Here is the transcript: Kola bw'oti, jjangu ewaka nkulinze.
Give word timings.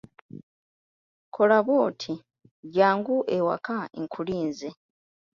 Kola 1.35 1.57
bw'oti, 1.65 2.13
jjangu 2.65 3.15
ewaka 3.37 3.77
nkulinze. 4.01 4.69